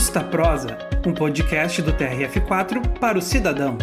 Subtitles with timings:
[0.00, 3.76] Justa Prosa, um podcast do TRF4 para o cidadão.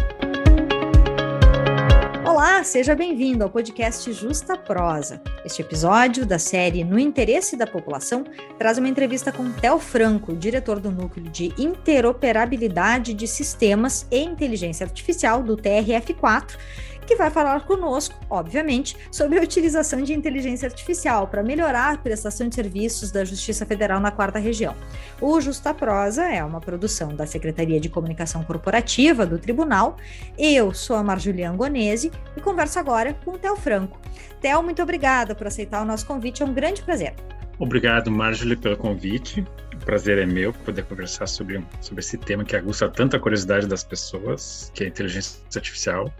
[2.26, 5.22] Olá, seja bem-vindo ao podcast Justa Prosa.
[5.44, 8.24] Este episódio da série No Interesse da População
[8.58, 14.84] traz uma entrevista com Tel Franco, diretor do Núcleo de Interoperabilidade de Sistemas e Inteligência
[14.84, 16.56] Artificial do TRF4,
[17.08, 22.46] que vai falar conosco, obviamente, sobre a utilização de inteligência artificial para melhorar a prestação
[22.46, 24.76] de serviços da Justiça Federal na Quarta Região.
[25.18, 29.96] O Justa Prosa é uma produção da Secretaria de Comunicação Corporativa do Tribunal.
[30.38, 33.98] Eu sou a Marjulian Gonese e converso agora com o Theo Franco.
[34.38, 37.14] Theo, muito obrigada por aceitar o nosso convite, é um grande prazer.
[37.58, 39.40] Obrigado, Marjorie, pelo convite.
[39.74, 43.82] O prazer é meu poder conversar sobre, sobre esse tema que aguça tanta curiosidade das
[43.82, 46.12] pessoas, que é a inteligência artificial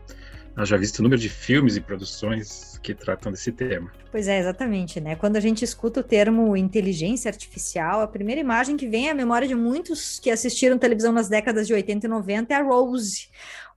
[0.65, 3.91] já visto o número de filmes e produções que tratam desse tema.
[4.11, 5.16] Pois é, exatamente, né?
[5.16, 9.47] Quando a gente escuta o termo inteligência artificial, a primeira imagem que vem à memória
[9.47, 13.29] de muitos que assistiram televisão nas décadas de 80 e 90 é a Rose,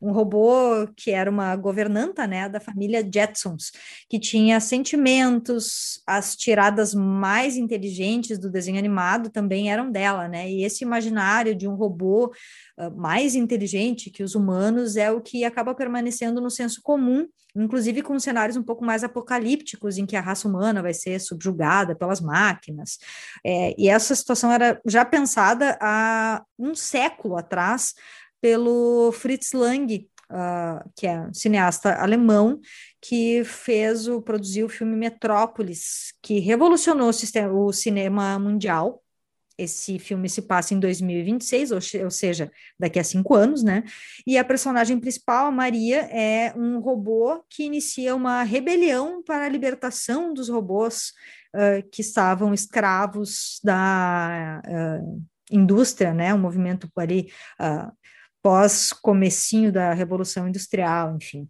[0.01, 3.71] um robô que era uma governanta, né, da família Jetsons,
[4.09, 10.49] que tinha sentimentos, as tiradas mais inteligentes do desenho animado também eram dela, né?
[10.49, 12.33] E esse imaginário de um robô
[12.77, 18.01] uh, mais inteligente que os humanos é o que acaba permanecendo no senso comum, inclusive
[18.01, 22.21] com cenários um pouco mais apocalípticos em que a raça humana vai ser subjugada pelas
[22.21, 22.97] máquinas.
[23.45, 27.93] É, e essa situação era já pensada há um século atrás
[28.41, 32.59] pelo Fritz Lang, uh, que é um cineasta alemão,
[32.99, 39.03] que fez o produziu o filme Metrópolis, que revolucionou o, sistema, o cinema mundial.
[39.57, 43.83] Esse filme se passa em 2026, ou, seja, daqui a cinco anos, né?
[44.25, 49.49] E a personagem principal, a Maria, é um robô que inicia uma rebelião para a
[49.49, 51.13] libertação dos robôs
[51.53, 56.33] uh, que estavam escravos da uh, indústria, né?
[56.33, 57.91] Um movimento ali uh,
[58.41, 61.49] pós comecinho da Revolução Industrial, enfim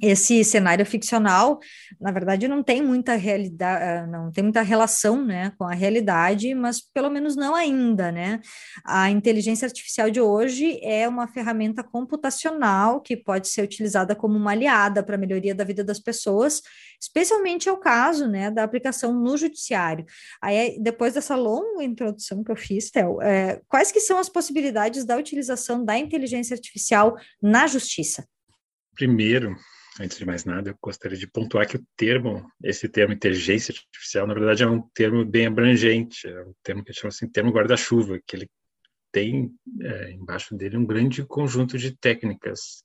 [0.00, 1.58] esse cenário ficcional,
[2.00, 6.54] na verdade, não tem muita realidade, eh, não tem muita relação, né, com a realidade,
[6.54, 8.40] mas pelo menos não ainda, né?
[8.84, 14.52] A inteligência artificial de hoje é uma ferramenta computacional que pode ser utilizada como uma
[14.52, 16.62] aliada para a melhoria da vida das pessoas,
[17.00, 20.04] especialmente é o caso, né, da aplicação no judiciário.
[20.40, 25.04] Aí, depois dessa longa introdução que eu fiz, Theo, é, quais que são as possibilidades
[25.04, 28.26] da utilização da inteligência artificial na justiça?
[28.94, 29.56] Primeiro,
[30.00, 34.26] antes de mais nada, eu gostaria de pontuar que o termo, esse termo inteligência artificial,
[34.26, 38.20] na verdade é um termo bem abrangente, é um termo que chama assim, termo guarda-chuva,
[38.26, 38.50] que ele
[39.10, 42.84] tem é, embaixo dele um grande conjunto de técnicas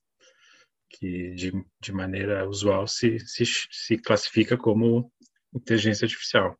[0.90, 1.52] que de,
[1.82, 5.12] de maneira usual se, se, se classifica como
[5.54, 6.58] inteligência artificial.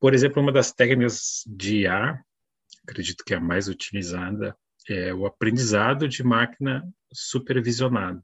[0.00, 2.20] Por exemplo, uma das técnicas de IA,
[2.86, 4.56] acredito que é a mais utilizada,
[4.88, 6.82] é o aprendizado de máquina
[7.12, 8.22] supervisionado.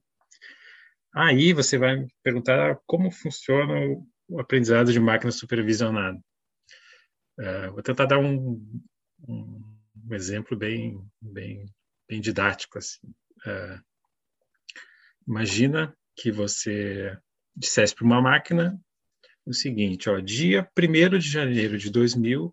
[1.15, 3.75] Aí você vai me perguntar como funciona
[4.29, 6.19] o, aprendizado de máquina supervisionada.
[7.39, 8.61] Uh, vou tentar dar um,
[9.29, 9.79] um,
[10.11, 11.67] exemplo bem, bem,
[12.09, 12.79] bem didático.
[12.79, 13.07] Assim.
[13.47, 13.81] Uh,
[15.29, 17.17] imagina que você
[17.55, 18.81] dissesse para uma máquina
[19.47, 22.53] o seguinte, ó, dia 1 de janeiro de 2000,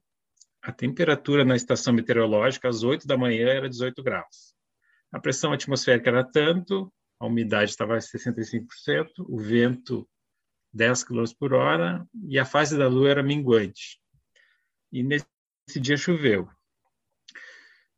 [0.62, 4.54] a temperatura na estação meteorológica às 8 da manhã era 18 graus.
[5.12, 8.66] A pressão atmosférica era tanto, a umidade estava a 65%,
[9.20, 10.10] o vento
[10.74, 14.02] 10 km por hora e a fase da lua era minguante.
[14.92, 15.28] E nesse
[15.80, 16.50] dia choveu.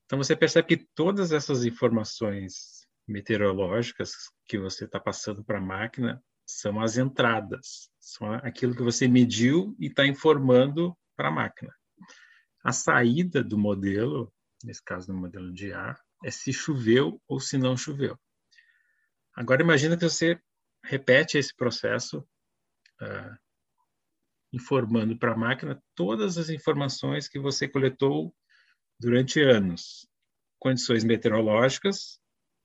[0.05, 4.11] Então você percebe que todas essas informações meteorológicas
[4.45, 9.73] que você está passando para a máquina são as entradas, são aquilo que você mediu
[9.79, 11.73] e está informando para a máquina.
[12.61, 14.33] A saída do modelo,
[14.65, 18.19] nesse caso do modelo de ar, é se choveu ou se não choveu.
[19.35, 20.39] Agora imagina que você
[20.83, 22.19] repete esse processo
[23.01, 23.37] uh,
[24.51, 28.35] informando para a máquina todas as informações que você coletou
[28.99, 30.07] durante anos,
[30.59, 32.19] condições meteorológicas,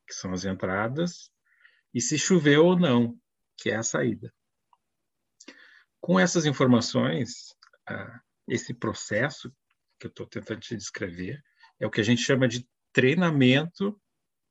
[0.07, 1.31] que são as entradas,
[1.95, 3.19] e se choveu ou não,
[3.57, 4.33] que é a saída.
[6.01, 7.57] Com essas informações,
[7.91, 9.51] uh, esse processo
[9.99, 11.43] que eu estou tentando te descrever
[11.81, 13.99] é o que a gente chama de treinamento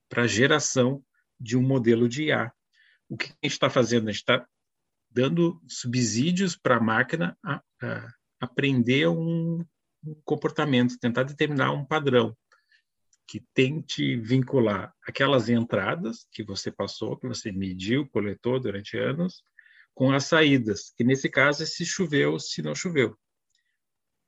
[0.09, 1.03] para geração
[1.39, 2.51] de um modelo de IA.
[3.09, 4.09] O que a gente está fazendo?
[4.09, 4.47] A gente está
[5.09, 7.61] dando subsídios para a máquina a,
[8.39, 9.65] aprender um,
[10.03, 12.35] um comportamento, tentar determinar um padrão
[13.27, 19.43] que tente vincular aquelas entradas que você passou, que você mediu, coletou durante anos,
[19.93, 23.17] com as saídas, que nesse caso é se choveu, se não choveu.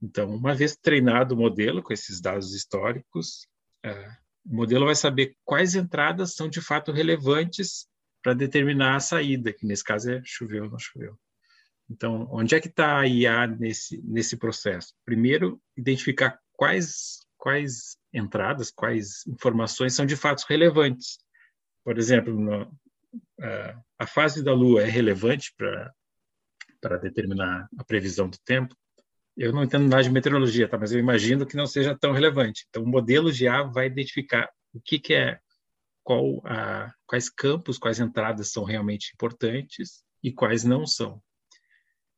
[0.01, 3.47] Então, uma vez treinado o modelo com esses dados históricos,
[3.85, 7.88] uh, o modelo vai saber quais entradas são de fato relevantes
[8.24, 11.18] para determinar a saída, que nesse caso é choveu ou não choveu.
[11.90, 14.94] Então, onde é que está a IA nesse, nesse processo?
[15.06, 21.19] Primeiro, identificar quais, quais entradas, quais informações são de fato relevantes.
[21.84, 22.72] Por exemplo, no,
[23.42, 28.75] a, a fase da Lua é relevante para determinar a previsão do tempo?
[29.39, 30.77] Eu não entendo nada de meteorologia, tá?
[30.77, 32.65] mas eu imagino que não seja tão relevante.
[32.68, 35.39] Então, o modelo de vai identificar o que, que é,
[36.03, 41.24] qual a, quais campos, quais entradas são realmente importantes e quais não são.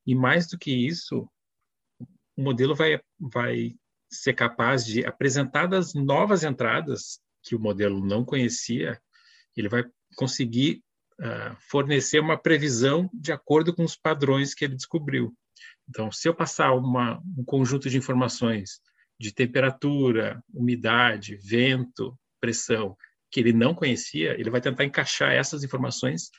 [0.04, 1.30] E mais do que isso,
[2.36, 3.76] o modelo vai, vai
[4.10, 9.00] ser capaz de apresentar as novas entradas que o modelo não conhecia,
[9.56, 9.84] ele vai
[10.16, 10.84] conseguir
[11.20, 15.32] uh, fornecer uma previsão de acordo com os padrões que ele descobriu.
[15.92, 18.80] Então, se eu passar uma, um conjunto de informações
[19.20, 22.96] de temperatura, umidade, vento, pressão,
[23.30, 26.32] que ele não conhecia, ele vai tentar encaixar essas informações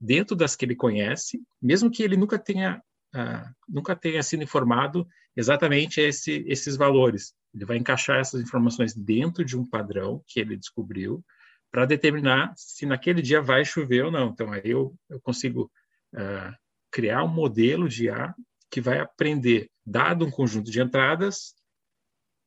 [0.00, 2.80] dentro das que ele conhece, mesmo que ele nunca tenha
[3.16, 7.34] uh, nunca tenha sido informado exatamente esse, esses valores.
[7.52, 11.24] Ele vai encaixar essas informações dentro de um padrão que ele descobriu
[11.68, 14.28] para determinar se naquele dia vai chover ou não.
[14.28, 15.68] Então, aí eu, eu consigo
[16.14, 16.54] uh,
[16.92, 18.32] criar um modelo de A
[18.70, 21.54] que vai aprender, dado um conjunto de entradas,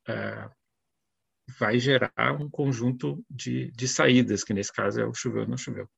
[0.07, 0.49] uh,
[1.57, 5.57] vai gerar um conjunto de, de saídas, que nesse caso é o choveu ou não
[5.57, 5.89] choveu.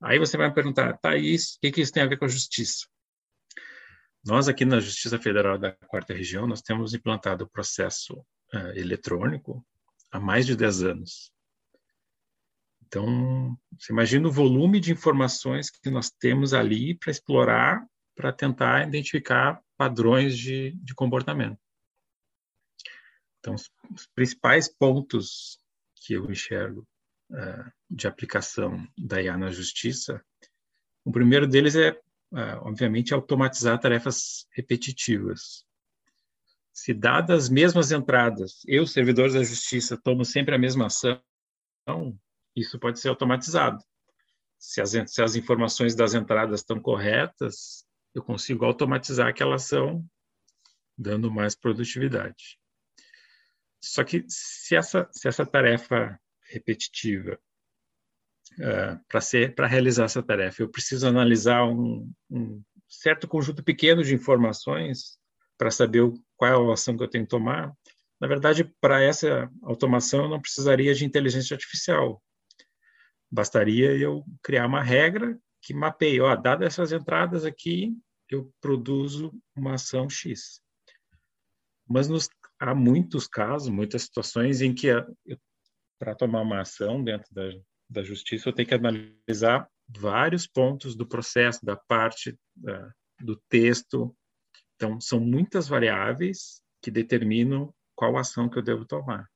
[0.00, 2.28] Aí você vai me perguntar, Thaís, o que, que isso tem a ver com a
[2.28, 2.86] justiça?
[4.24, 8.14] Nós aqui na Justiça Federal da Quarta Região, nós temos implantado o processo
[8.54, 9.64] uh, eletrônico
[10.12, 11.32] há mais de 10 anos.
[12.86, 17.84] Então, você imagina o volume de informações que nós temos ali para explorar,
[18.14, 21.58] para tentar identificar padrões de, de comportamento.
[23.40, 25.58] Então, os, os, principais pontos
[25.96, 26.86] que eu enxergo
[27.32, 30.24] uh, de aplicação da IA na justiça,
[31.04, 35.64] o primeiro deles é uh, obviamente, automatizar tarefas repetitivas.
[36.72, 41.20] Se dadas as mesmas entradas, eu, servidor da justiça, tomo sempre a mesma ação,
[42.54, 43.82] isso pode ser automatizado.
[44.60, 50.04] Se as, se as informações das entradas estão corretas, eu consigo automatizar aquela ação,
[50.96, 52.58] dando mais produtividade.
[53.80, 56.18] Só que se essa, se essa tarefa
[56.52, 57.38] repetitiva
[58.58, 60.62] uh, para ser para realizar essa tarefa.
[60.62, 65.18] Eu preciso analisar um, um certo conjunto pequeno de informações
[65.56, 67.72] para saber o, qual é a ação que eu tenho que tomar.
[68.20, 72.22] Na verdade, para essa automação, eu não precisaria de inteligência artificial.
[73.30, 77.96] Bastaria eu criar uma regra que mapeie, ó, dadas essas entradas aqui,
[78.28, 80.60] eu produzo uma ação X.
[81.88, 82.28] Mas nos,
[82.58, 84.88] há muitos casos, muitas situações em que
[85.98, 87.42] para tomar uma ação dentro da,
[87.88, 94.16] da justiça, eu tenho que analisar vários pontos do processo, da parte da, do texto.
[94.74, 99.30] Então, são muitas variáveis que determinam qual ação que eu devo tomar.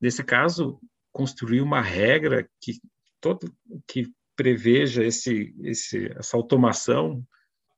[0.00, 0.80] Nesse caso,
[1.12, 2.78] construir uma regra que
[3.20, 3.52] todo
[3.86, 7.26] que preveja esse, esse, essa automação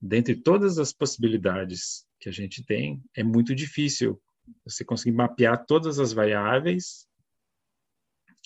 [0.00, 4.20] dentre todas as possibilidades que a gente tem é muito difícil.
[4.64, 7.06] Você conseguir mapear todas as variáveis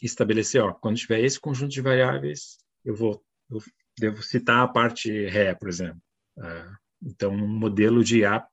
[0.03, 3.61] estabelecer, ó, quando tiver esse conjunto de variáveis, eu vou eu
[3.99, 6.01] devo citar a parte ré, por exemplo.
[6.39, 8.47] Uh, então, um modelo de IA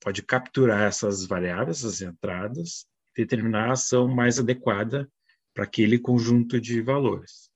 [0.00, 5.10] pode capturar essas variáveis, essas entradas, determinar a ação mais adequada
[5.54, 7.50] para aquele conjunto de valores.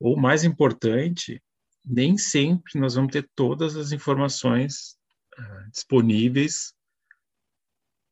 [0.00, 1.42] Ou mais importante,
[1.84, 4.96] nem sempre nós vamos ter todas as informações
[5.38, 6.74] uh, disponíveis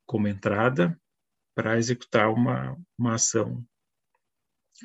[0.06, 0.98] como entrada
[1.54, 3.64] para executar uma, uma ação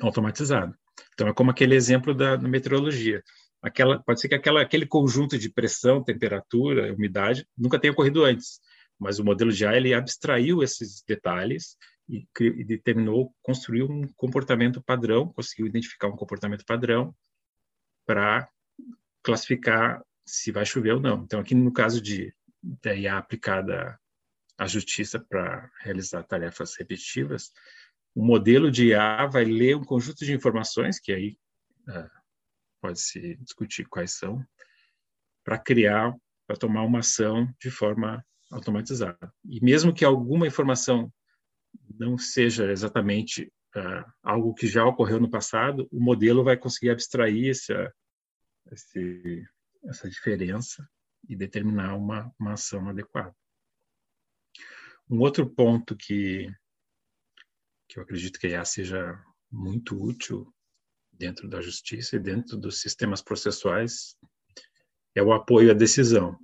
[0.00, 0.76] automatizado.
[1.14, 3.22] Então, é como aquele exemplo da, da meteorologia.
[3.60, 8.60] Aquela, pode ser que aquela, aquele conjunto de pressão, temperatura, umidade nunca tenha ocorrido antes,
[8.98, 11.76] mas o modelo de AI ele abstraiu esses detalhes
[12.08, 17.14] e, e determinou, construiu um comportamento padrão, conseguiu identificar um comportamento padrão
[18.06, 18.48] para
[19.22, 21.22] classificar se vai chover ou não.
[21.22, 22.34] Então, aqui no caso de
[22.84, 23.98] IA aplicada
[24.56, 27.52] à justiça para realizar tarefas repetitivas,
[28.14, 31.38] o modelo de IA vai ler um conjunto de informações, que aí
[31.88, 32.10] uh,
[32.80, 34.44] pode-se discutir quais são,
[35.44, 36.14] para criar,
[36.46, 39.32] para tomar uma ação de forma automatizada.
[39.44, 41.12] E mesmo que alguma informação
[41.98, 47.50] não seja exatamente uh, algo que já ocorreu no passado, o modelo vai conseguir abstrair
[47.50, 47.92] essa,
[48.72, 49.44] esse,
[49.84, 50.88] essa diferença
[51.28, 53.34] e determinar uma, uma ação adequada.
[55.10, 56.52] um outro ponto que,
[57.88, 59.20] que eu acredito que a IA seja
[59.50, 60.52] muito útil
[61.12, 64.16] dentro da justiça e dentro dos sistemas processuais
[65.14, 66.38] é o apoio à decisão.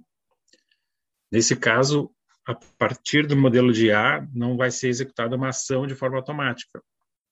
[1.31, 2.14] Nesse caso,
[2.47, 6.83] a partir do modelo de IA, não vai ser executada uma ação de forma automática.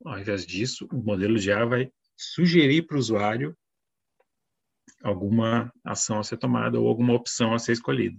[0.04, 3.56] Ao invés disso, o modelo de IA vai sugerir para o usuário
[5.02, 8.18] alguma ação a ser tomada ou alguma opção a ser escolhida.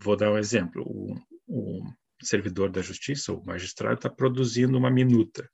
[0.00, 0.82] Vou dar um exemplo.
[0.84, 1.14] O,
[1.46, 1.84] o
[2.22, 5.48] servidor da justiça, o magistrado, está produzindo uma minuta.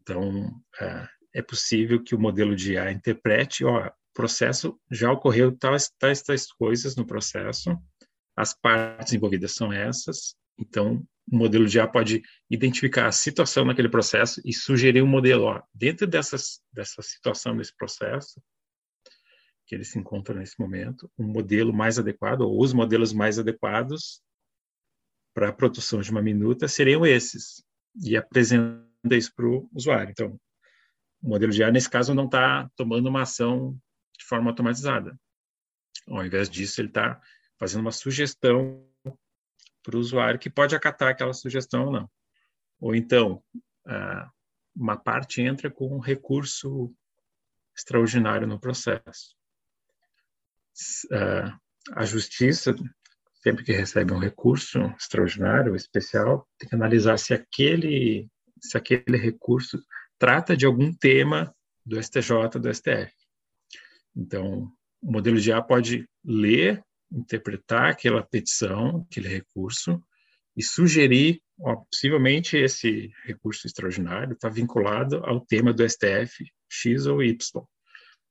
[0.00, 5.90] Então, é, é possível que o modelo de IA interprete, ó, processo já ocorreu tais,
[5.98, 7.76] tais, tais coisas no processo,
[8.42, 13.88] as partes envolvidas são essas, então o modelo de IA pode identificar a situação naquele
[13.88, 18.42] processo e sugerir um modelo, ó, dentro dessas, dessa situação, desse processo,
[19.66, 24.20] que ele se encontra nesse momento, um modelo mais adequado, ou os modelos mais adequados
[25.34, 27.64] para a produção de uma minuta seriam esses,
[28.04, 30.10] e apresenta isso para o usuário.
[30.10, 30.38] Então,
[31.22, 33.78] o modelo de IA, nesse caso, não está tomando uma ação
[34.18, 35.18] de forma automatizada.
[36.08, 37.20] Ao invés disso, ele está
[37.62, 38.84] fazendo uma sugestão
[39.84, 42.10] para o usuário que pode acatar aquela sugestão ou não.
[42.80, 43.40] Ou então,
[44.74, 46.92] uma parte entra com um recurso
[47.76, 49.36] extraordinário no processo.
[51.92, 52.74] A justiça,
[53.44, 58.28] sempre que recebe um recurso extraordinário, especial, tem que analisar se aquele,
[58.60, 59.80] se aquele recurso
[60.18, 61.54] trata de algum tema
[61.86, 63.14] do STJ, do STF.
[64.16, 64.68] Então,
[65.00, 70.02] o modelo de A pode ler interpretar aquela petição, aquele recurso,
[70.56, 77.22] e sugerir, ó, possivelmente esse recurso extraordinário está vinculado ao tema do STF X ou
[77.22, 77.36] Y.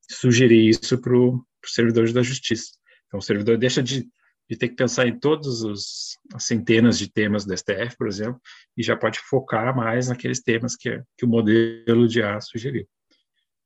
[0.10, 1.42] Sugerir isso para os
[1.74, 2.72] servidores da justiça.
[3.08, 4.08] Então, o servidor deixa de,
[4.50, 8.40] de ter que pensar em todas as centenas de temas do STF, por exemplo,
[8.78, 12.88] e já pode focar mais naqueles temas que, que o modelo de A sugeriu.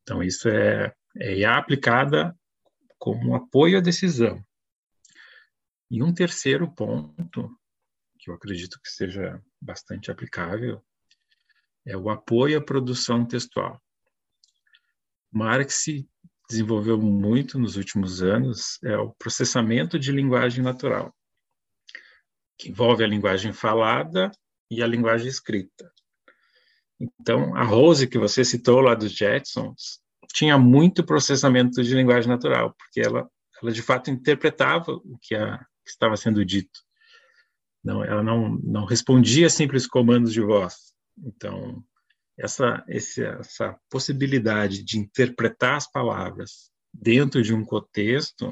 [0.03, 2.35] Então, isso é, é IA aplicada
[2.97, 4.43] como apoio à decisão.
[5.95, 7.57] E um terceiro ponto,
[8.19, 10.83] que eu acredito que seja bastante aplicável,
[11.87, 13.81] é o apoio à produção textual.
[15.31, 15.85] Marx
[16.49, 21.15] desenvolveu muito nos últimos anos é o processamento de linguagem natural,
[22.59, 24.29] que envolve a linguagem falada
[24.69, 25.89] e a linguagem escrita.
[26.99, 30.01] Então, a Rose, que você citou lá dos Jetsons,
[30.33, 33.31] tinha muito processamento de linguagem natural, porque ela,
[33.63, 36.79] ela de fato interpretava o que a, que estava sendo dito.
[37.83, 40.93] Não, ela não, não respondia simples comandos de voz.
[41.23, 41.83] Então,
[42.37, 48.49] essa, esse, essa possibilidade de interpretar as palavras dentro de um contexto,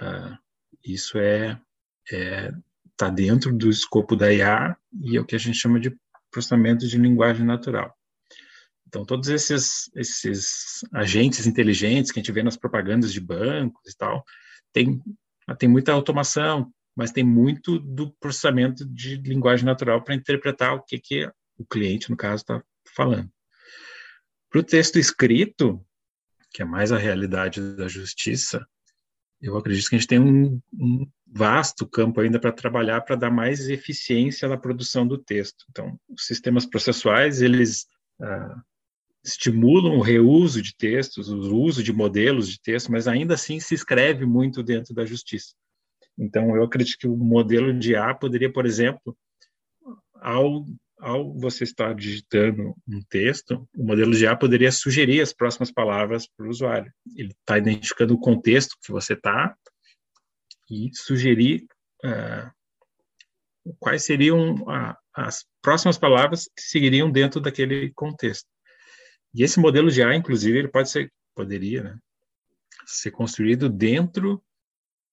[0.00, 0.36] uh,
[0.84, 1.60] isso é
[2.04, 2.52] está é,
[2.96, 5.96] tá dentro do escopo da IA e é o que a gente chama de
[6.30, 7.94] processamento de linguagem natural.
[8.86, 13.96] Então, todos esses, esses agentes inteligentes que a gente vê nas propagandas de bancos e
[13.96, 14.24] tal,
[14.72, 15.00] tem
[15.54, 20.98] tem muita automação, mas tem muito do processamento de linguagem natural para interpretar o que,
[20.98, 22.62] que o cliente, no caso, está
[22.94, 23.30] falando.
[24.50, 25.84] Para o texto escrito,
[26.52, 28.66] que é mais a realidade da justiça,
[29.40, 33.30] eu acredito que a gente tem um, um vasto campo ainda para trabalhar para dar
[33.30, 35.64] mais eficiência na produção do texto.
[35.70, 37.86] Então, os sistemas processuais, eles
[38.20, 38.62] ah,
[39.24, 43.74] estimulam o reuso de textos, o uso de modelos de texto, mas ainda assim se
[43.74, 45.54] escreve muito dentro da justiça.
[46.18, 49.16] Então, eu acredito que o modelo de A poderia, por exemplo,
[50.14, 50.66] ao,
[50.98, 56.26] ao você estar digitando um texto, o modelo de A poderia sugerir as próximas palavras
[56.36, 56.92] para o usuário.
[57.16, 59.54] Ele está identificando o contexto que você está
[60.70, 61.66] e sugerir
[62.04, 62.50] uh,
[63.78, 68.48] quais seriam a, as próximas palavras que seguiriam dentro daquele contexto.
[69.34, 71.98] E esse modelo de A, inclusive, ele pode ser, poderia, né,
[72.86, 74.42] ser construído dentro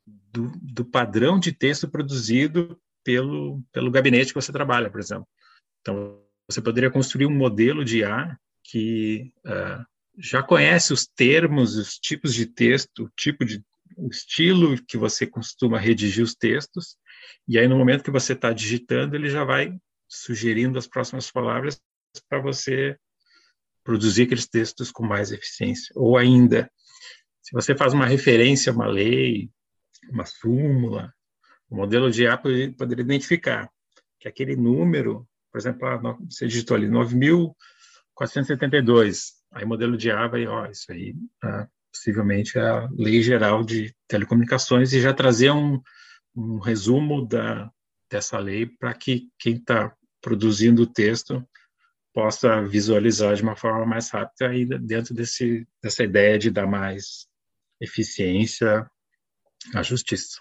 [0.05, 5.27] do, do, padrão de texto produzido pelo, pelo gabinete que você trabalha, por exemplo.
[5.81, 9.85] Então, você poderia construir um modelo de A que uh,
[10.17, 13.63] já conhece os termos, os tipos de texto, o tipo de
[13.95, 16.97] o estilo que você costuma redigir os textos,
[17.47, 19.75] e aí no momento que você está digitando, ele já vai
[20.07, 21.81] sugerindo as próximas palavras
[22.29, 22.97] para você
[23.87, 25.93] produzir aqueles textos com mais eficiência.
[25.95, 26.69] Ou ainda,
[27.41, 29.49] se você faz uma referência a uma lei,
[30.11, 31.13] uma súmula,
[31.69, 33.71] o modelo de IA poderia identificar
[34.19, 40.27] que aquele número, por exemplo, ah, você digitou ali 9.472, aí o modelo de IA
[40.27, 45.51] vai, ó, isso aí ah, possivelmente é a lei geral de telecomunicações e já trazer
[45.51, 45.81] um,
[46.35, 47.71] um resumo da,
[48.11, 51.41] dessa lei para que quem está produzindo o texto
[52.17, 57.27] possa visualizar de uma forma mais rápida ainda dentro desse, dessa ideia de dar mais
[57.79, 58.89] eficiência
[59.75, 60.39] à justiça.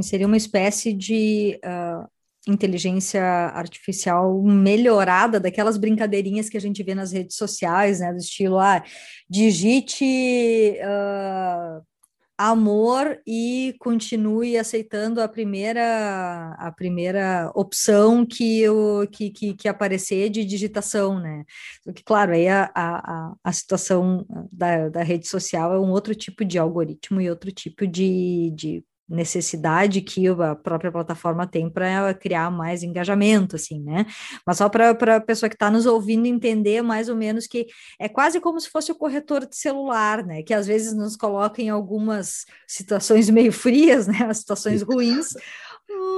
[0.00, 2.04] Seria uma espécie de uh,
[2.50, 8.12] inteligência artificial melhorada, daquelas brincadeirinhas que a gente vê nas redes sociais, né?
[8.12, 8.82] Do estilo, ah,
[9.30, 10.04] digite
[10.80, 11.80] uh,
[12.50, 20.28] amor e continue aceitando a primeira a primeira opção que, o, que, que, que aparecer
[20.30, 21.44] de digitação, né?
[21.94, 26.44] Que, claro, aí a, a, a situação da, da rede social é um outro tipo
[26.44, 32.50] de algoritmo e outro tipo de, de necessidade que a própria plataforma tem para criar
[32.50, 34.06] mais engajamento, assim, né?
[34.46, 37.66] Mas só para a pessoa que está nos ouvindo entender mais ou menos que
[37.98, 40.42] é quase como se fosse o corretor de celular, né?
[40.42, 44.32] Que às vezes nos coloca em algumas situações meio frias, né?
[44.32, 45.34] Situações ruins,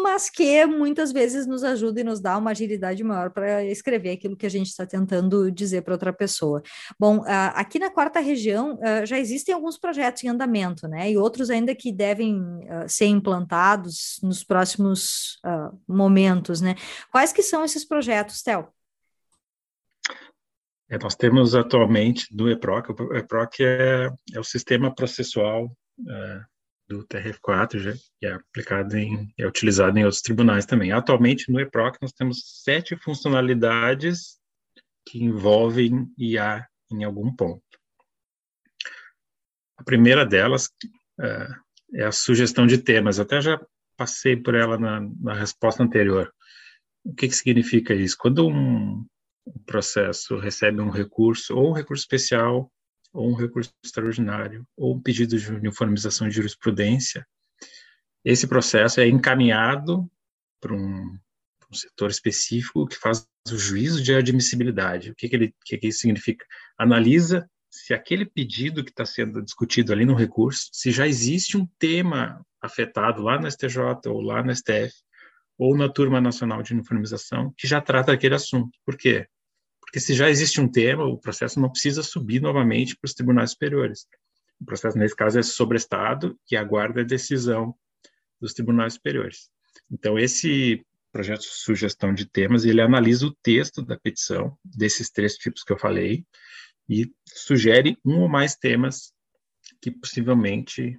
[0.03, 4.37] mas que muitas vezes nos ajuda e nos dá uma agilidade maior para escrever aquilo
[4.37, 6.63] que a gente está tentando dizer para outra pessoa.
[6.99, 11.11] Bom, aqui na quarta região já existem alguns projetos em andamento, né?
[11.11, 12.41] E outros ainda que devem
[12.87, 15.41] ser implantados nos próximos
[15.89, 16.75] momentos, né?
[17.11, 18.73] Quais que são esses projetos, Tel?
[20.89, 25.75] É, nós temos atualmente do EPROC, o EPROC é, é o sistema processual
[26.09, 26.41] é,
[26.89, 30.93] do TRF4 já é aplicado em é utilizado em outros tribunais também.
[30.93, 34.39] Atualmente no EPROC nós temos sete funcionalidades
[35.07, 37.63] que envolvem IA em algum ponto.
[39.77, 40.71] A primeira delas
[41.21, 41.49] é,
[41.95, 43.19] é a sugestão de temas.
[43.19, 43.61] Até já
[43.97, 46.33] passei por ela na, na resposta anterior.
[47.05, 48.17] O que, que significa isso?
[48.19, 49.05] Quando um
[49.67, 52.73] processo recebe um recurso, ou um recurso especial,
[53.15, 57.27] ou um recurso extraordinário, ou um pedido de uniformização de jurisprudência,
[58.25, 60.11] esse processo é encaminhado
[60.61, 61.19] para um,
[61.71, 65.11] um setor específico que faz o juízo de admissibilidade.
[65.11, 66.45] O que, que, ele, que, que isso significa?
[66.77, 71.67] Analisa se aquele pedido que está sendo discutido ali no recurso, se já existe um
[71.79, 74.95] tema afetado lá no STJ ou lá no STF,
[75.59, 78.79] ou na Turma Nacional de Uniformização, que já trata aquele assunto.
[78.85, 79.27] Por quê?
[79.95, 83.53] Porque se já existe um tema, o processo não precisa subir novamente para os tribunais
[83.53, 84.09] superiores.
[84.61, 87.73] O processo, nesse caso, é sobrestado e aguarda a decisão
[88.41, 89.49] dos tribunais superiores.
[89.89, 95.37] Então, esse projeto de sugestão de temas, ele analisa o texto da petição, desses três
[95.37, 96.27] tipos que eu falei,
[96.89, 99.13] e sugere um ou mais temas
[99.81, 100.99] que possivelmente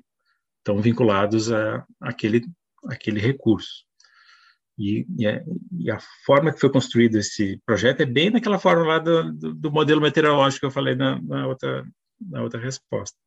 [0.59, 2.45] estão vinculados a aquele,
[2.85, 3.85] aquele recurso.
[4.77, 5.45] E, a, é,
[5.79, 9.71] e, a, forma que foi construído esse projeto é bem naquela forma lá do, do,
[9.71, 11.85] modelo meteorológico que eu falei na, na, outra,
[12.19, 13.17] na outra resposta.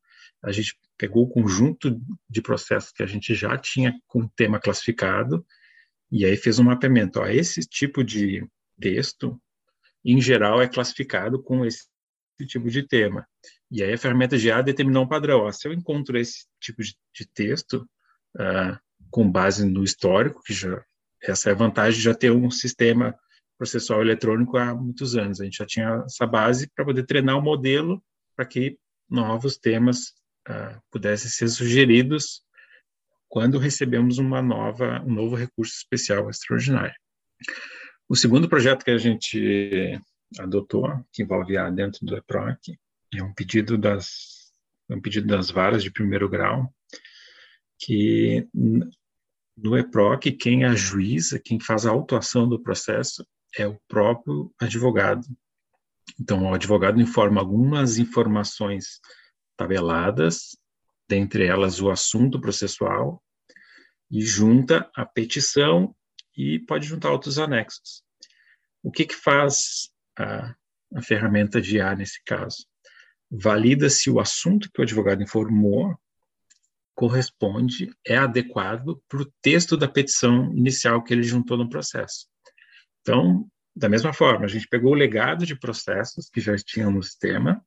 [0.42, 5.44] A gente pegou o conjunto de processos que a gente já tinha com tema classificado
[6.12, 7.20] e aí fez um mapeamento.
[7.20, 8.46] Ó, esse tipo de
[8.78, 9.40] texto,
[10.04, 11.86] em geral, é classificado com esse
[12.46, 13.26] tipo de tema.
[13.70, 15.40] E aí a ferramenta GA determinou um padrão.
[15.40, 17.88] Ó, se eu encontro esse tipo de, de texto,
[18.36, 18.78] uh,
[19.10, 20.82] com base no histórico, que já
[21.22, 23.14] essa é a vantagem de já ter um sistema
[23.56, 25.40] processual eletrônico há muitos anos.
[25.40, 28.02] A gente já tinha essa base para poder treinar o modelo
[28.36, 28.78] para que
[29.10, 30.10] novos temas
[30.48, 32.42] uh, pudessem ser sugeridos
[33.28, 36.94] quando recebemos uma nova, um novo recurso especial extraordinário.
[38.08, 40.00] O segundo projeto que a gente
[40.38, 42.78] adotou, que envolve a dentro do EPROC,
[43.14, 44.38] é um pedido das
[44.90, 46.72] é um pedido das varas de primeiro grau
[47.78, 48.48] que
[49.62, 55.26] no EPROC, quem ajuiza, quem faz a autuação do processo é o próprio advogado.
[56.20, 59.00] Então, o advogado informa algumas informações
[59.56, 60.56] tabeladas,
[61.08, 63.22] dentre elas o assunto processual,
[64.10, 65.94] e junta a petição
[66.36, 68.02] e pode juntar outros anexos.
[68.82, 70.54] O que, que faz a,
[70.94, 72.66] a ferramenta de IA nesse caso?
[73.30, 75.98] Valida se o assunto que o advogado informou
[76.98, 82.26] corresponde, é adequado para o texto da petição inicial que ele juntou no processo.
[83.00, 87.00] Então, da mesma forma, a gente pegou o legado de processos que já tinham no
[87.00, 87.64] sistema,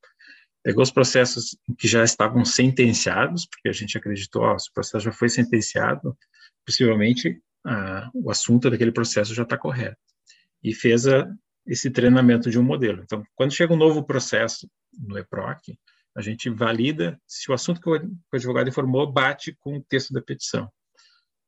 [0.61, 5.05] pegou os processos que já estavam sentenciados, porque a gente acreditou, ó, se o processo
[5.05, 6.13] já foi sentenciado,
[6.65, 7.41] possivelmente
[8.13, 9.95] o assunto daquele processo já está correto.
[10.61, 11.25] E fez a,
[11.65, 13.01] esse treinamento de um modelo.
[13.01, 15.79] Então, quando chega um novo processo no EPROC,
[16.15, 20.21] a gente valida se o assunto que o advogado informou bate com o texto da
[20.21, 20.71] petição.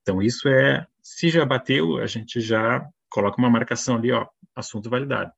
[0.02, 4.90] Então, isso é, se já bateu, a gente já coloca uma marcação ali, ó, assunto
[4.90, 5.32] validado.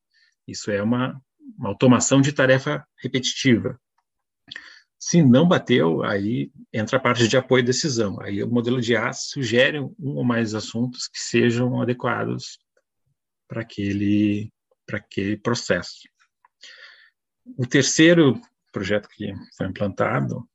[0.47, 1.21] Isso é uma,
[1.57, 3.79] uma automação de tarefa repetitiva.
[4.97, 8.19] Se não bateu, aí entra a parte de apoio e decisão.
[8.21, 12.57] Aí o modelo de A sugere um ou mais assuntos que sejam adequados
[13.47, 14.51] para aquele,
[14.85, 16.09] para aquele processo.
[17.57, 18.41] O terceiro
[18.75, 20.45] projeto que foi implantado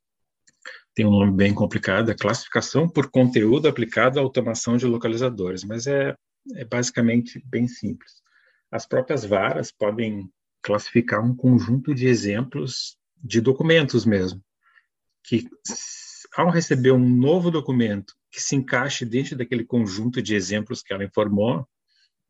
[0.93, 5.87] tem um nome bem complicado, é classificação por conteúdo aplicado à automação de localizadores, mas
[5.87, 6.15] é,
[6.53, 8.21] é basicamente bem simples.
[8.69, 10.29] As próprias varas podem
[10.61, 14.43] classificar um conjunto de exemplos de documentos mesmo,
[15.23, 15.49] que
[16.35, 21.03] ao receber um novo documento que se encaixe dentro daquele conjunto de exemplos que ela
[21.03, 21.67] informou,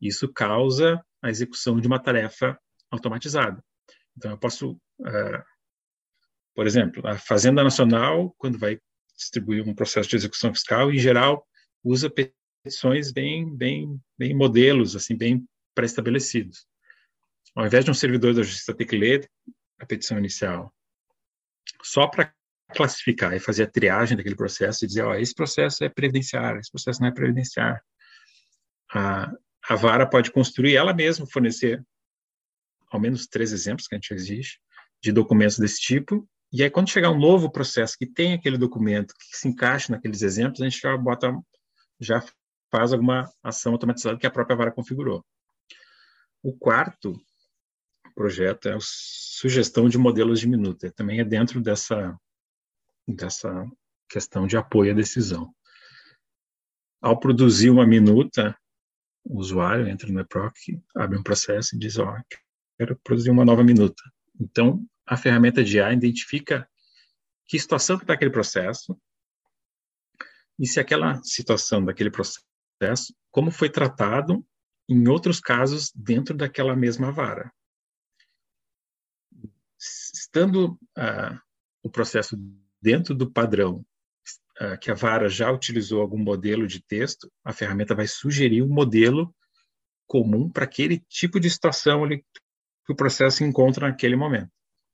[0.00, 2.58] isso causa a execução de uma tarefa
[2.90, 3.62] automatizada.
[4.16, 5.51] Então, eu posso, uh,
[6.54, 8.78] por exemplo, a Fazenda Nacional, quando vai
[9.16, 11.46] distribuir um processo de execução fiscal, em geral,
[11.82, 16.66] usa petições bem, bem, bem modelos, assim, bem pré-estabelecidos.
[17.54, 19.30] Ao invés de um servidor da justiça ter que ler
[19.78, 20.72] a petição inicial
[21.82, 22.32] só para
[22.74, 26.70] classificar e fazer a triagem daquele processo e dizer, ó, esse processo é previdenciário, esse
[26.70, 27.80] processo não é previdenciário.
[28.92, 29.30] A,
[29.68, 31.84] a vara pode construir ela mesma, fornecer
[32.90, 34.58] ao menos três exemplos que a gente exige
[35.02, 39.14] de documentos desse tipo, e aí quando chegar um novo processo que tem aquele documento
[39.18, 41.32] que se encaixe naqueles exemplos, a gente já bota,
[42.00, 42.22] já
[42.70, 45.24] faz alguma ação automatizada que a própria vara configurou.
[46.42, 47.14] O quarto
[48.14, 50.90] projeto é a sugestão de modelos de minuta.
[50.92, 52.18] Também é dentro dessa,
[53.06, 53.66] dessa
[54.08, 55.54] questão de apoio à decisão.
[57.00, 58.56] Ao produzir uma minuta,
[59.24, 62.36] o usuário entra no EPROC, abre um processo e diz, ó, oh,
[62.78, 64.02] quero produzir uma nova minuta.
[64.40, 66.68] Então, a ferramenta de A identifica
[67.46, 68.98] que situação está aquele processo
[70.58, 74.44] e se aquela situação daquele processo, como foi tratado
[74.88, 77.52] em outros casos dentro daquela mesma vara
[80.14, 81.40] estando ah,
[81.82, 82.36] o processo
[82.80, 83.84] dentro do padrão
[84.58, 88.68] ah, que a vara já utilizou algum modelo de texto, a ferramenta vai sugerir um
[88.68, 89.34] modelo
[90.06, 94.50] comum para aquele tipo de situação que o processo encontra naquele momento.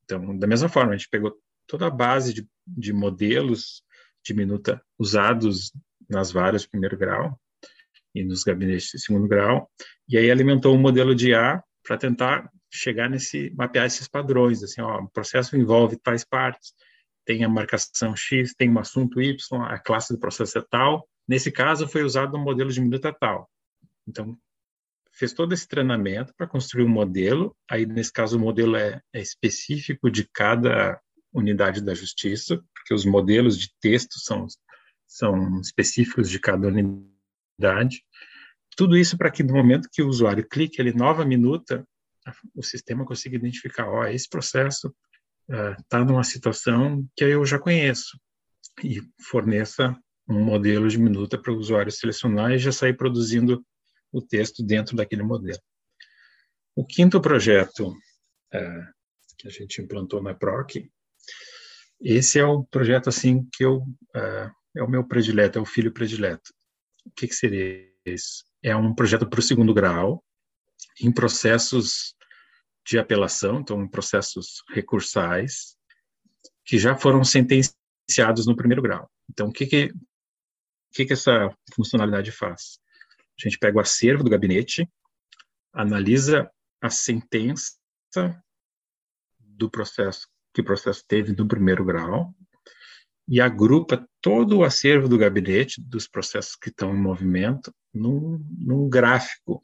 [0.08, 3.82] Então, da mesma forma, a gente pegou toda a base de, de modelos
[4.24, 5.70] de minuta usados
[6.08, 7.38] nas varas de primeiro grau
[8.14, 9.70] e nos gabinetes de segundo grau,
[10.08, 14.80] e aí alimentou um modelo de A para tentar chegar nesse mapear esses padrões, assim,
[14.80, 16.72] ó, o processo envolve tais partes,
[17.24, 21.06] tem a marcação X, tem um assunto Y, a classe do processo é tal.
[21.28, 23.50] Nesse caso foi usado um modelo de minuta tal.
[24.06, 24.38] Então
[25.18, 27.56] fez todo esse treinamento para construir um modelo.
[27.70, 31.00] Aí nesse caso o modelo é, é específico de cada
[31.32, 34.46] unidade da justiça, porque os modelos de texto são
[35.10, 38.04] são específicos de cada unidade.
[38.76, 41.82] Tudo isso para que no momento que o usuário clique ele nova minuta,
[42.54, 44.94] o sistema consiga identificar, ó, esse processo
[45.80, 48.20] está uh, numa situação que eu já conheço
[48.84, 49.96] e forneça
[50.28, 53.64] um modelo de minuta para o usuário selecionar e já sair produzindo
[54.12, 55.60] o texto dentro daquele modelo.
[56.74, 58.98] O quinto projeto uh,
[59.36, 60.90] que a gente implantou na PROC,
[62.00, 65.92] esse é o projeto assim que eu uh, é o meu predileto, é o filho
[65.92, 66.52] predileto.
[67.04, 68.44] O que, que seria esse?
[68.62, 70.24] É um projeto para o segundo grau,
[71.00, 72.14] em processos
[72.86, 75.76] de apelação, então processos recursais,
[76.64, 79.10] que já foram sentenciados no primeiro grau.
[79.30, 79.92] Então, o que, que,
[80.92, 82.78] que, que essa funcionalidade faz?
[83.38, 84.88] A gente pega o acervo do gabinete,
[85.72, 87.76] analisa a sentença
[89.38, 92.34] do processo que o processo teve no primeiro grau
[93.28, 98.88] e agrupa todo o acervo do gabinete dos processos que estão em movimento num, num
[98.88, 99.60] gráfico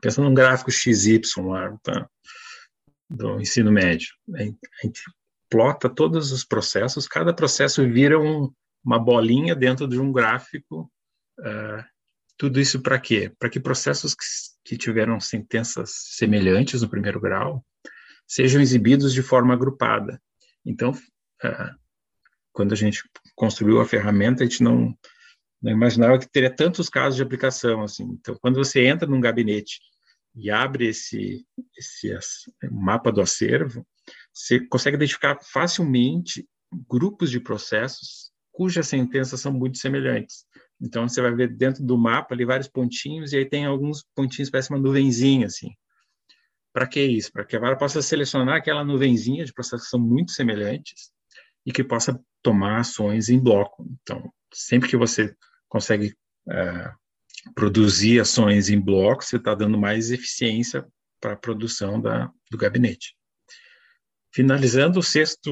[0.00, 2.08] Pensa num gráfico XY lá tá?
[3.08, 4.08] do ensino médio.
[4.34, 4.42] A
[4.86, 5.02] gente
[5.48, 8.52] plota todos os processos, cada processo vira um,
[8.84, 10.90] uma bolinha dentro de um gráfico.
[11.40, 11.82] Uh,
[12.40, 13.30] tudo isso para quê?
[13.38, 14.24] Para que processos que,
[14.64, 17.62] que tiveram sentenças semelhantes no primeiro grau
[18.26, 20.18] sejam exibidos de forma agrupada.
[20.64, 21.76] Então, uh,
[22.50, 23.02] quando a gente
[23.34, 24.96] construiu a ferramenta, a gente não
[25.60, 28.04] não imaginava que teria tantos casos de aplicação assim.
[28.04, 29.78] Então, quando você entra num gabinete
[30.34, 31.44] e abre esse,
[31.76, 32.10] esse
[32.70, 33.86] mapa do acervo,
[34.32, 36.48] você consegue identificar facilmente
[36.88, 40.46] grupos de processos cujas sentenças são muito semelhantes.
[40.80, 44.50] Então, você vai ver dentro do mapa ali vários pontinhos, e aí tem alguns pontinhos,
[44.50, 45.74] parece uma nuvenzinha, assim.
[46.72, 47.32] Para que isso?
[47.32, 51.10] Para que a vara possa selecionar aquela nuvenzinha de processos que são muito semelhantes
[51.66, 53.86] e que possa tomar ações em bloco.
[54.02, 55.34] Então, sempre que você
[55.68, 56.14] consegue
[56.48, 56.92] é,
[57.54, 60.86] produzir ações em bloco, você está dando mais eficiência
[61.20, 63.14] para a produção da, do gabinete.
[64.32, 65.50] Finalizando o sexto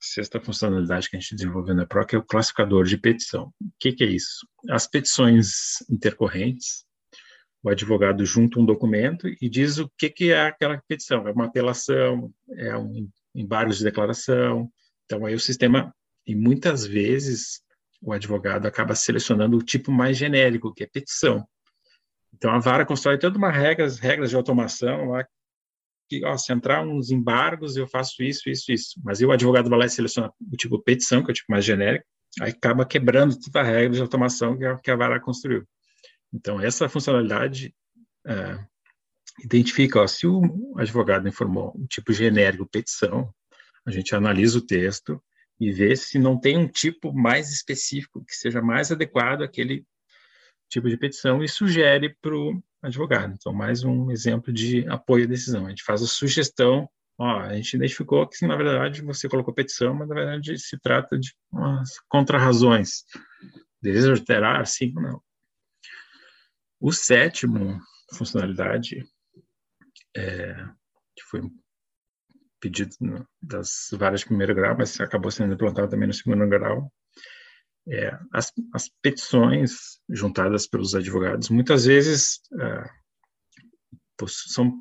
[0.00, 3.52] sexta funcionalidade que a gente desenvolveu na PROC é o classificador de petição.
[3.60, 4.46] O que, que é isso?
[4.70, 6.84] As petições intercorrentes,
[7.62, 11.26] o advogado junta um documento e diz o que, que é aquela petição.
[11.26, 14.70] É uma apelação, é um embargo de declaração.
[15.04, 15.94] Então, aí o sistema,
[16.26, 17.60] e muitas vezes,
[18.00, 21.46] o advogado acaba selecionando o tipo mais genérico, que é petição.
[22.32, 25.26] Então, a vara constrói toda uma regras, regras de automação lá,
[26.08, 29.00] que, ó, se entrar uns embargos, eu faço isso, isso, isso.
[29.04, 31.50] Mas aí o advogado vai lá e seleciona o tipo petição, que é o tipo
[31.50, 32.04] mais genérico,
[32.40, 35.66] aí acaba quebrando toda a regra de automação que a, que a vara construiu.
[36.32, 37.74] Então, essa funcionalidade
[38.26, 38.58] é,
[39.42, 43.32] identifica, ó, se o advogado informou o tipo genérico petição,
[43.84, 45.22] a gente analisa o texto
[45.58, 49.86] e vê se não tem um tipo mais específico que seja mais adequado àquele
[50.68, 53.34] tipo de petição e sugere para o advogado.
[53.34, 55.66] Então, mais um exemplo de apoio à decisão.
[55.66, 59.94] A gente faz a sugestão, ó, a gente identificou que, na verdade, você colocou petição,
[59.94, 63.04] mas, na verdade, se trata de umas contrarrazões.
[63.82, 65.22] Deseja alterar, sim ou não.
[66.80, 67.80] O sétimo
[68.14, 69.04] funcionalidade,
[70.16, 70.54] é,
[71.16, 71.42] que foi
[72.60, 72.94] pedido
[73.42, 76.92] das várias de primeiro grau, mas acabou sendo implantado também no segundo grau,
[77.88, 82.90] é, as, as, petições juntadas pelos advogados muitas vezes é,
[84.26, 84.76] são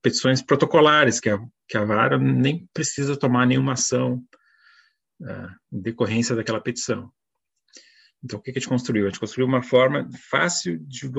[0.00, 1.38] petições protocolares que a,
[1.68, 4.22] que a vara nem precisa tomar nenhuma ação
[5.22, 7.10] é, em decorrência daquela petição.
[8.22, 9.04] Então, o que a gente construiu?
[9.04, 11.10] A gente construiu uma forma fácil de,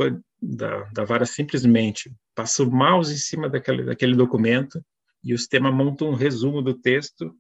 [0.42, 4.84] da, da vara simplesmente passa o mouse em cima daquele, daquele documento
[5.24, 7.36] e o sistema monta um resumo do texto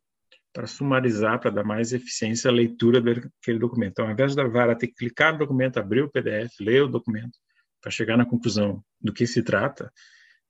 [0.56, 3.92] para sumarizar, para dar mais eficiência à leitura daquele documento.
[3.92, 6.88] Então, ao invés da vara ter que clicar no documento, abrir o PDF, ler o
[6.88, 7.38] documento,
[7.82, 9.92] para chegar na conclusão do que se trata,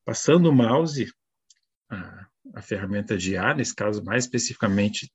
[0.06, 1.12] passando o mouse,
[1.90, 5.12] a, a ferramenta de IA, nesse caso mais especificamente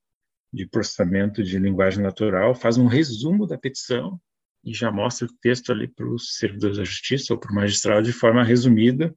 [0.53, 4.20] de processamento de linguagem natural, faz um resumo da petição
[4.64, 8.03] e já mostra o texto ali para os servidores da justiça ou para o magistrado
[8.03, 9.14] de forma resumida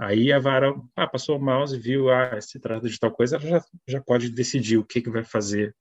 [0.00, 3.46] Aí a vara ah, passou o mouse viu, ah, se trata de tal coisa, ela
[3.46, 5.76] já, já pode decidir o que, que vai fazer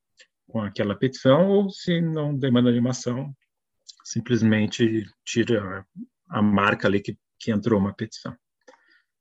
[0.49, 3.33] com aquela petição, ou se não demanda de uma ação,
[4.03, 5.85] simplesmente tira
[6.29, 8.35] a, a marca ali que, que entrou uma petição.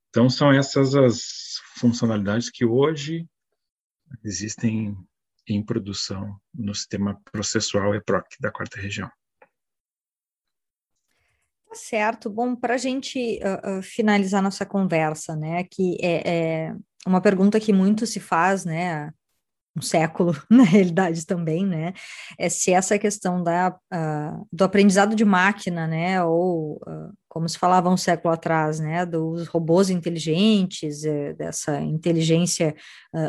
[0.08, 3.24] Então, são essas as funcionalidades que hoje
[4.24, 4.96] existem
[5.46, 9.08] em produção no sistema processual EPROC da quarta região.
[11.68, 12.30] Tá certo.
[12.30, 16.22] Bom, para a gente uh, uh, finalizar nossa conversa, né, que é,
[16.68, 16.74] é,
[17.06, 19.12] uma pergunta que muito se faz, né,
[19.76, 21.92] um século, na realidade também, né,
[22.38, 26.80] é se essa questão da, uh, do aprendizado de máquina, né, ou
[27.28, 32.74] como se falava um século atrás, né, dos robôs inteligentes, eh, dessa inteligência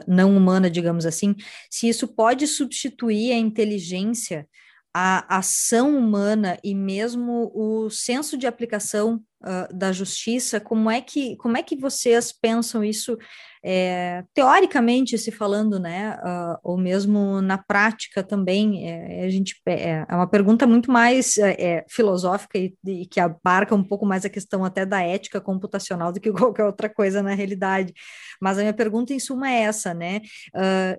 [0.08, 1.36] não humana, digamos assim,
[1.70, 4.48] se isso pode substituir a inteligência
[4.94, 11.36] a ação humana e mesmo o senso de aplicação uh, da justiça, como é que
[11.38, 13.18] como é que vocês pensam isso
[13.64, 20.06] é, teoricamente se falando, né, uh, ou mesmo na prática também, é, a gente é,
[20.08, 24.24] é uma pergunta muito mais é, é, filosófica e, e, que abarca um pouco mais
[24.24, 27.94] a questão até da ética computacional do que qualquer outra coisa na realidade.
[28.42, 30.22] Mas a minha pergunta em suma é essa, né?
[30.56, 30.98] Uh,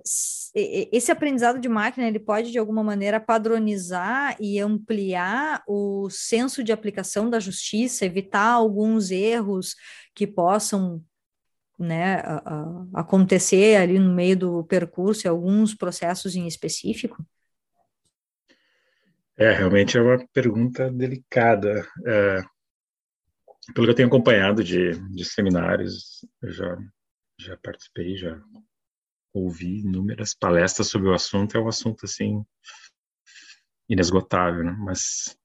[0.53, 6.71] esse aprendizado de máquina ele pode de alguma maneira padronizar e ampliar o senso de
[6.71, 9.75] aplicação da justiça, evitar alguns erros
[10.13, 11.01] que possam
[11.81, 17.25] né, a, a acontecer ali no meio do percurso, alguns processos em específico?
[19.37, 21.87] É, realmente é uma pergunta delicada.
[22.05, 22.41] É,
[23.73, 26.77] pelo que eu tenho acompanhado de, de seminários, eu já,
[27.39, 28.39] já participei, já
[29.33, 32.43] ouvi inúmeras palestras sobre o assunto, é um assunto, assim,
[33.89, 34.75] inesgotável, né?
[34.79, 35.37] Mas,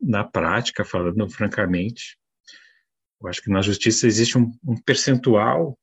[0.00, 2.18] na prática, falando francamente,
[3.20, 5.78] eu acho que na justiça existe um, um percentual,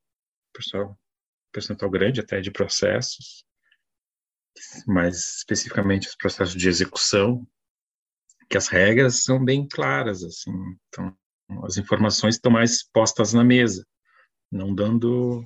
[0.53, 0.97] pessoal,
[1.51, 3.45] percentual grande até de processos,
[4.85, 7.47] mais especificamente os processos de execução,
[8.49, 10.51] que as regras são bem claras, assim,
[10.87, 11.15] então
[11.63, 13.85] as informações estão mais postas na mesa,
[14.51, 15.45] não dando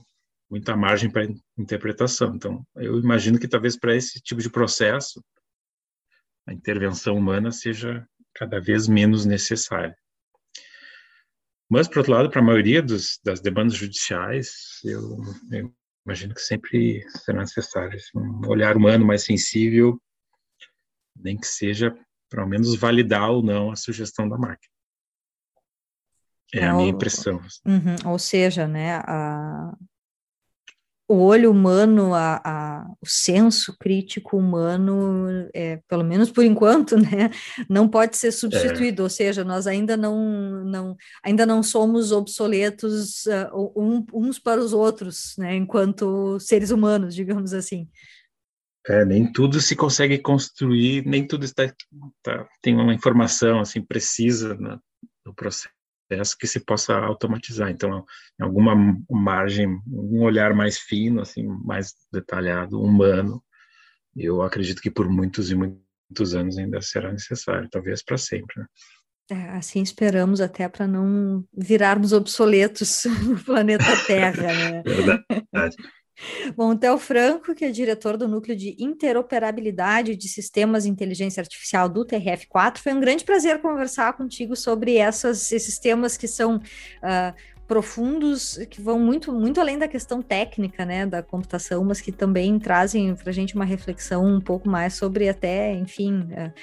[0.49, 2.35] muita margem para interpretação.
[2.35, 5.23] Então, eu imagino que talvez para esse tipo de processo
[6.47, 9.97] a intervenção humana seja cada vez menos necessária.
[11.69, 15.01] Mas, por outro lado, para a maioria dos, das demandas judiciais, eu,
[15.51, 15.73] eu,
[16.05, 19.99] imagino que sempre será necessário assim, um olhar humano mais sensível,
[21.15, 21.97] nem que seja,
[22.29, 24.73] pelo menos, validar ou não a sugestão da máquina.
[26.53, 27.41] É, é a minha impressão.
[27.65, 29.75] Uhum, ou seja, né, a,
[31.07, 37.29] o olho humano, a, a, o senso crítico humano, é, pelo menos por enquanto, né,
[37.69, 39.03] não pode ser substituído, é.
[39.03, 44.73] ou seja, nós ainda não, não, ainda não somos obsoletos uh, um, uns para os
[44.73, 47.87] outros, né, enquanto seres humanos, digamos assim.
[48.87, 51.71] É, nem tudo se consegue construir, nem tudo está,
[52.21, 54.79] tá, tem uma informação assim precisa no,
[55.25, 55.74] no processo
[56.39, 57.69] que se possa automatizar.
[57.69, 58.05] Então,
[58.39, 58.75] alguma
[59.09, 63.43] margem, um olhar mais fino, assim, mais detalhado, humano,
[64.15, 68.59] eu acredito que por muitos e muitos anos ainda será necessário, talvez para sempre.
[68.59, 68.65] Né?
[69.31, 74.43] É, assim esperamos até para não virarmos obsoletos no planeta Terra.
[74.43, 74.83] Né?
[74.83, 75.75] Verdade.
[76.55, 81.89] Bom, Theo Franco, que é diretor do Núcleo de Interoperabilidade de Sistemas de Inteligência Artificial
[81.89, 87.33] do TRF4, foi um grande prazer conversar contigo sobre essas, esses temas que são uh,
[87.67, 92.57] profundos, que vão muito, muito além da questão técnica né, da computação, mas que também
[92.59, 96.29] trazem para a gente uma reflexão um pouco mais sobre até, enfim.
[96.31, 96.53] Uh,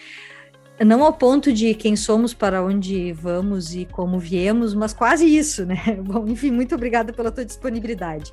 [0.84, 5.66] não ao ponto de quem somos, para onde vamos e como viemos, mas quase isso,
[5.66, 5.76] né?
[6.02, 8.32] Bom, enfim, muito obrigada pela tua disponibilidade.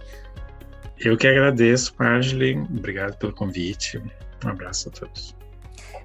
[1.00, 2.58] Eu que agradeço, Marjorie.
[2.58, 4.02] Obrigado pelo convite.
[4.44, 5.40] Um abraço a todos.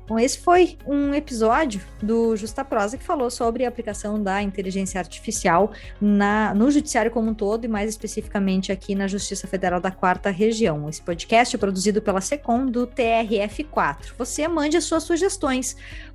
[0.07, 4.99] Bom, esse foi um episódio do Justa Prosa que falou sobre a aplicação da inteligência
[4.99, 9.91] artificial na, no judiciário como um todo e mais especificamente aqui na Justiça Federal da
[9.91, 10.91] Quarta Região.
[10.91, 14.13] Esse podcast é produzido pela SECOM do TRF4.
[14.19, 15.75] Você mande as suas sugestões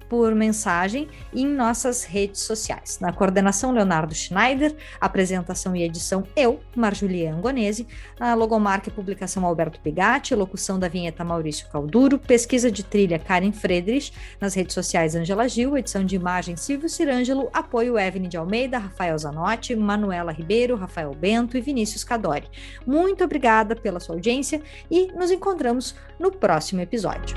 [0.09, 2.97] por mensagem em nossas redes sociais.
[2.99, 7.87] Na coordenação, Leonardo Schneider, apresentação e edição, eu, Marjulia Angonese,
[8.19, 13.51] a logomarca e publicação Alberto Pigatti, locução da vinheta Maurício Calduro, pesquisa de trilha Karen
[13.51, 18.79] Friedrich, nas redes sociais Angela Gil, edição de imagem Silvio Cirângelo, apoio Evelyn de Almeida,
[18.79, 22.49] Rafael Zanotti, Manuela Ribeiro, Rafael Bento e Vinícius Cadori.
[22.85, 27.35] Muito obrigada pela sua audiência e nos encontramos no próximo episódio.